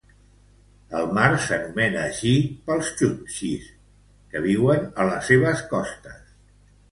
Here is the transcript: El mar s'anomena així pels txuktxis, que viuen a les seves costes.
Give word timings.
El 0.99 1.03
mar 1.17 1.25
s'anomena 1.47 1.99
així 2.03 2.31
pels 2.69 2.89
txuktxis, 3.01 3.69
que 4.33 4.43
viuen 4.49 4.87
a 5.03 5.05
les 5.11 5.29
seves 5.33 5.63
costes. 5.75 6.19